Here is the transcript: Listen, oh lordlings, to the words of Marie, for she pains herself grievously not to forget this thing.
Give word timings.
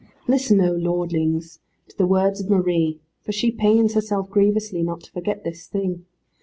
Listen, 0.27 0.59
oh 0.61 0.73
lordlings, 0.73 1.59
to 1.87 1.95
the 1.95 2.07
words 2.07 2.41
of 2.41 2.49
Marie, 2.49 2.99
for 3.21 3.31
she 3.31 3.51
pains 3.51 3.93
herself 3.93 4.31
grievously 4.31 4.81
not 4.81 5.01
to 5.01 5.11
forget 5.11 5.43
this 5.43 5.67
thing. 5.67 6.07